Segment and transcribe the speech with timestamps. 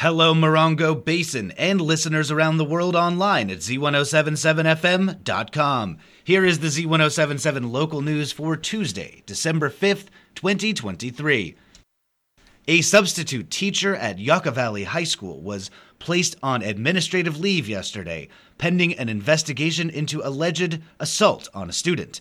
[0.00, 5.98] Hello, Morongo Basin and listeners around the world online at z1077fm.com.
[6.22, 10.06] Here is the Z1077 local news for Tuesday, December 5th,
[10.36, 11.56] 2023.
[12.68, 15.68] A substitute teacher at Yucca Valley High School was
[15.98, 22.20] placed on administrative leave yesterday, pending an investigation into alleged assault on a student.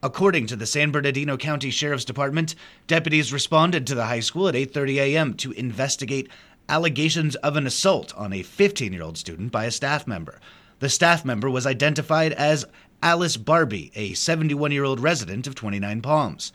[0.00, 2.54] According to the San Bernardino County Sheriff's Department,
[2.86, 5.34] deputies responded to the high school at 8:30 a.m.
[5.34, 6.28] to investigate
[6.68, 10.40] allegations of an assault on a 15-year-old student by a staff member.
[10.80, 12.66] The staff member was identified as
[13.02, 16.52] Alice Barbie, a 71-year-old resident of 29 Palms.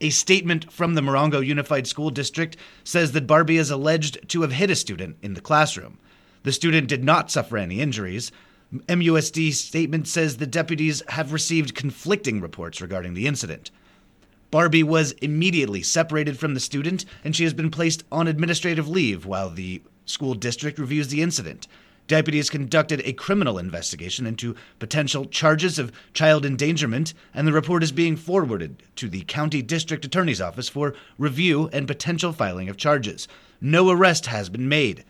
[0.00, 4.52] A statement from the Morongo Unified School District says that Barbie is alleged to have
[4.52, 5.98] hit a student in the classroom.
[6.42, 8.32] The student did not suffer any injuries.
[8.72, 13.70] MUSD statement says the deputies have received conflicting reports regarding the incident.
[14.54, 19.26] Barbie was immediately separated from the student and she has been placed on administrative leave
[19.26, 21.66] while the school district reviews the incident.
[22.06, 27.90] Deputies conducted a criminal investigation into potential charges of child endangerment, and the report is
[27.90, 33.26] being forwarded to the County District Attorney's Office for review and potential filing of charges.
[33.60, 35.04] No arrest has been made.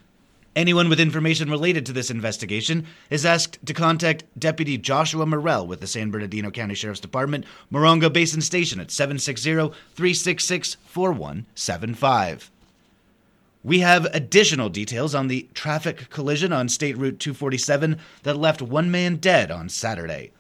[0.57, 5.81] Anyone with information related to this investigation is asked to contact Deputy Joshua Morell with
[5.81, 9.51] the San Bernardino County Sheriff's Department, Morongo Basin Station at 760
[9.95, 12.53] 366 4175.
[13.65, 18.93] We have additional details on the traffic collision on State Route 247 that left one
[18.93, 20.31] man dead on Saturday.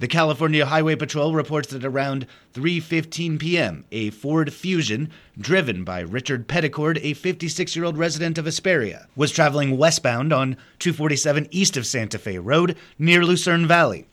[0.00, 6.46] The California Highway Patrol reports that around 3:15 p.m., a Ford Fusion, driven by Richard
[6.46, 12.38] Petticord, a 56-year-old resident of Hesperia, was traveling westbound on 247 east of Santa Fe
[12.38, 14.06] Road near Lucerne Valley.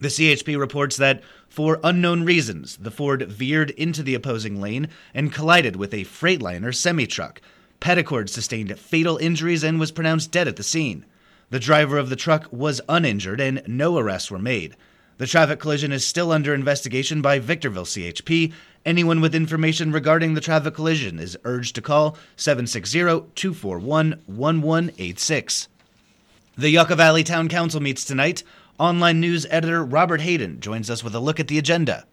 [0.00, 5.30] The CHP reports that, for unknown reasons, the Ford veered into the opposing lane and
[5.30, 7.42] collided with a Freightliner semi truck.
[7.78, 11.04] Petticord sustained fatal injuries and was pronounced dead at the scene.
[11.50, 14.74] The driver of the truck was uninjured and no arrests were made.
[15.16, 18.52] The traffic collision is still under investigation by Victorville CHP.
[18.84, 22.98] Anyone with information regarding the traffic collision is urged to call 760
[23.34, 25.68] 241 1186.
[26.56, 28.42] The Yucca Valley Town Council meets tonight.
[28.78, 32.04] Online news editor Robert Hayden joins us with a look at the agenda.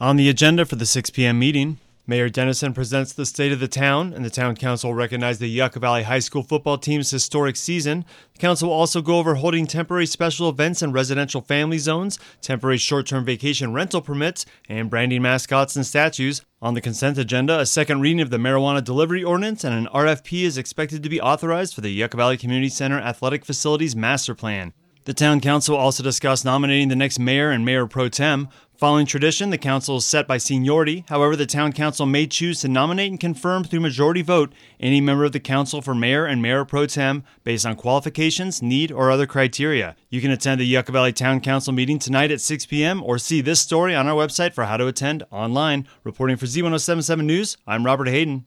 [0.00, 1.40] On the agenda for the 6 p.m.
[1.40, 1.78] meeting,
[2.10, 5.78] Mayor Denison presents the state of the town, and the town council recognized the Yucca
[5.78, 8.06] Valley High School football team's historic season.
[8.32, 12.78] The council will also go over holding temporary special events in residential family zones, temporary
[12.78, 16.40] short term vacation rental permits, and branding mascots and statues.
[16.62, 20.44] On the consent agenda, a second reading of the marijuana delivery ordinance and an RFP
[20.44, 24.72] is expected to be authorized for the Yucca Valley Community Center Athletic Facilities Master Plan.
[25.08, 28.50] The town council also discussed nominating the next mayor and mayor pro tem.
[28.76, 31.06] Following tradition, the council is set by seniority.
[31.08, 35.24] However, the town council may choose to nominate and confirm through majority vote any member
[35.24, 39.26] of the council for mayor and mayor pro tem based on qualifications, need, or other
[39.26, 39.96] criteria.
[40.10, 43.02] You can attend the Yucca Valley Town Council meeting tonight at 6 p.m.
[43.02, 45.88] or see this story on our website for how to attend online.
[46.04, 48.44] Reporting for Z1077 News, I'm Robert Hayden.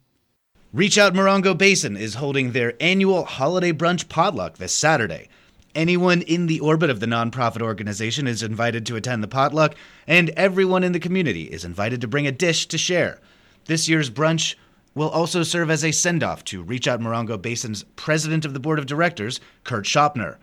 [0.71, 5.27] Reach Out Morongo Basin is holding their annual holiday brunch potluck this Saturday.
[5.73, 10.29] Anyone in the orbit of the nonprofit organization is invited to attend the potluck, and
[10.31, 13.19] everyone in the community is invited to bring a dish to share.
[13.65, 14.55] This year's brunch
[14.95, 18.59] will also serve as a send off to Reach Out Morongo Basin's president of the
[18.59, 20.35] board of directors, Kurt Schopner.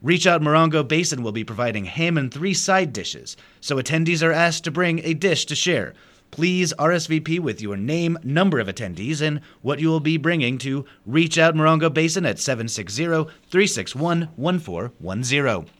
[0.00, 4.32] Reach Out Morongo Basin will be providing ham and three side dishes, so attendees are
[4.32, 5.92] asked to bring a dish to share.
[6.34, 10.84] Please RSVP with your name, number of attendees, and what you will be bringing to
[11.06, 15.70] Reach Out Morongo Basin at 760 361 1410.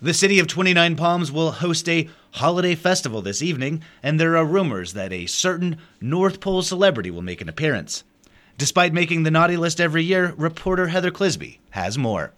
[0.00, 4.44] The city of 29 Palms will host a holiday festival this evening, and there are
[4.44, 8.04] rumors that a certain North Pole celebrity will make an appearance.
[8.58, 12.32] Despite making the naughty list every year, reporter Heather Clisby has more.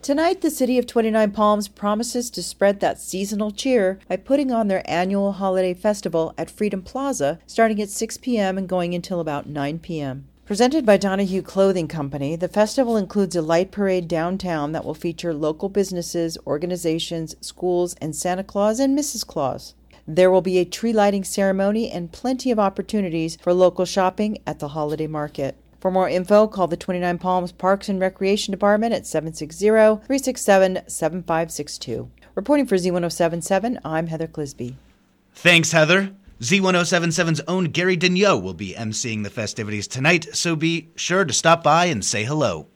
[0.00, 4.68] Tonight, the City of 29 Palms promises to spread that seasonal cheer by putting on
[4.68, 8.56] their annual holiday festival at Freedom Plaza starting at 6 p.m.
[8.56, 10.28] and going until about 9 p.m.
[10.46, 15.34] Presented by Donahue Clothing Company, the festival includes a light parade downtown that will feature
[15.34, 19.26] local businesses, organizations, schools, and Santa Claus and Mrs.
[19.26, 19.74] Claus.
[20.06, 24.60] There will be a tree lighting ceremony and plenty of opportunities for local shopping at
[24.60, 25.56] the holiday market.
[25.80, 32.10] For more info, call the 29 Palms Parks and Recreation Department at 760 367 7562.
[32.34, 34.74] Reporting for Z1077, I'm Heather Clisby.
[35.34, 36.12] Thanks, Heather.
[36.40, 41.62] Z1077's own Gary Daigneault will be emceeing the festivities tonight, so be sure to stop
[41.62, 42.66] by and say hello.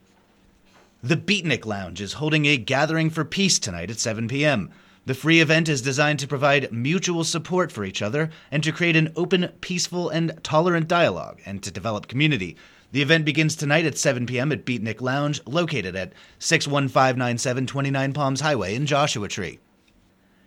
[1.01, 4.69] The Beatnik Lounge is holding a gathering for peace tonight at 7 p.m.
[5.05, 8.95] The free event is designed to provide mutual support for each other and to create
[8.95, 12.55] an open, peaceful, and tolerant dialogue and to develop community.
[12.93, 14.53] The event begins tonight at 7 p.m.
[14.53, 19.59] at Beatnik Lounge, located at 61597 29 Palms Highway in Joshua Tree.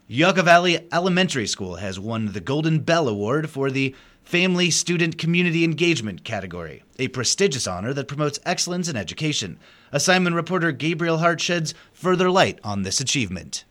[0.07, 5.65] Yucca Valley Elementary School has won the Golden Bell Award for the Family Student Community
[5.65, 9.59] Engagement category, a prestigious honor that promotes excellence in education.
[9.93, 13.65] Assignment reporter Gabriel Hart sheds further light on this achievement.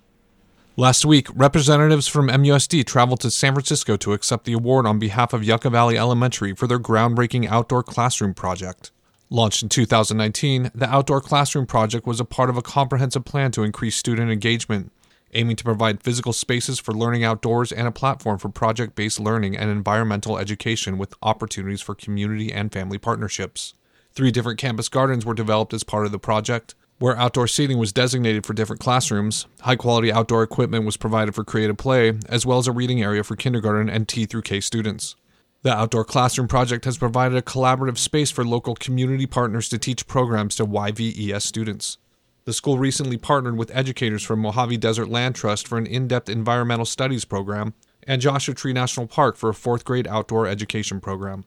[0.77, 5.31] Last week, representatives from MUSD traveled to San Francisco to accept the award on behalf
[5.31, 8.91] of Yucca Valley Elementary for their groundbreaking outdoor classroom project.
[9.29, 13.63] Launched in 2019, the Outdoor Classroom Project was a part of a comprehensive plan to
[13.63, 14.91] increase student engagement,
[15.33, 19.55] aiming to provide physical spaces for learning outdoors and a platform for project based learning
[19.55, 23.75] and environmental education with opportunities for community and family partnerships.
[24.11, 27.91] Three different campus gardens were developed as part of the project where outdoor seating was
[27.91, 32.57] designated for different classrooms, high quality outdoor equipment was provided for creative play, as well
[32.57, 35.15] as a reading area for kindergarten and T through K students.
[35.63, 40.05] The Outdoor Classroom Project has provided a collaborative space for local community partners to teach
[40.05, 41.97] programs to YVES students.
[42.45, 46.29] The school recently partnered with educators from Mojave Desert Land Trust for an in depth
[46.29, 51.45] environmental studies program and Joshua Tree National Park for a fourth grade outdoor education program.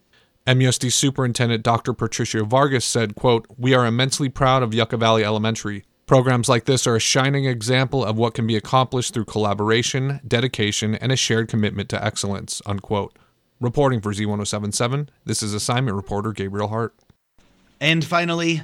[0.48, 1.92] MUSD Superintendent Dr.
[1.92, 5.84] Patricia Vargas said, quote, We are immensely proud of Yucca Valley Elementary.
[6.06, 10.94] Programs like this are a shining example of what can be accomplished through collaboration, dedication,
[10.94, 13.18] and a shared commitment to excellence, unquote.
[13.60, 16.94] Reporting for Z1077, this is assignment reporter Gabriel Hart.
[17.78, 18.62] And finally,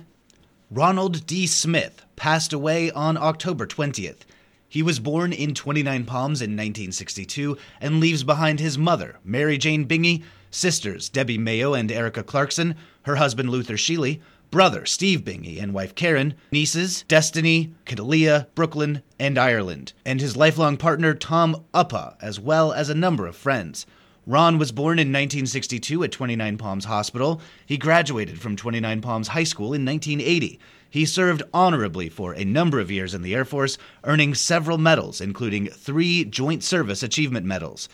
[0.71, 1.47] Ronald D.
[1.47, 4.21] Smith passed away on October 20th.
[4.67, 9.87] He was born in 29 Palms in 1962 and leaves behind his mother, Mary Jane
[9.87, 10.23] Bingy,
[10.55, 14.21] sisters Debbie Mayo and Erica Clarkson, her husband Luther Sheely,
[14.51, 20.77] brother Steve Bingy and wife Karen, nieces Destiny, Catalia, Brooklyn, and Ireland, and his lifelong
[20.77, 23.85] partner Tom Uppa, as well as a number of friends.
[24.27, 27.43] Ron was born in 1962 at 29 Palms Hospital.
[27.67, 30.59] He graduated from 29 Palms High School in 1980.
[30.89, 35.21] He served honorably for a number of years in the Air Force, earning several medals,
[35.21, 37.89] including three Joint Service Achievement Medals.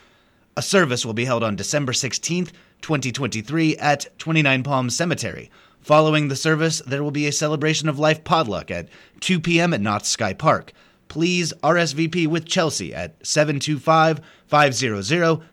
[0.56, 2.50] A service will be held on December 16th,
[2.82, 5.50] 2023, at 29 Palms Cemetery.
[5.80, 8.88] Following the service, there will be a celebration of life potluck at
[9.20, 9.72] 2 p.m.
[9.72, 10.72] at Knott's Sky Park.
[11.08, 15.02] Please RSVP with Chelsea at 725 500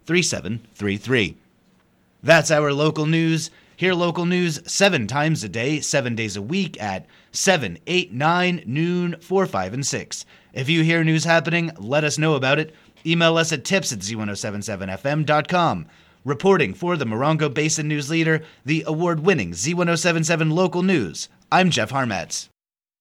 [0.05, 1.37] 3733.
[2.23, 3.49] That's our local news.
[3.75, 8.63] Hear local news seven times a day, seven days a week at 7, 8, 9,
[8.65, 10.25] noon, 4, 5, and 6.
[10.53, 12.73] If you hear news happening, let us know about it.
[13.05, 15.85] Email us at tips at z1077fm.com.
[16.25, 21.91] Reporting for the Morongo Basin News Leader, the award winning Z1077 Local News, I'm Jeff
[21.91, 22.49] Harmetz.